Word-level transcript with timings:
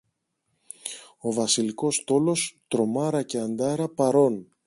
Ο 1.17 1.33
Βασιλικός 1.33 1.95
στόλος, 1.95 2.59
«Τρομάρα» 2.67 3.23
και 3.23 3.39
«Αντάρα», 3.39 3.89
παρών! 3.89 4.47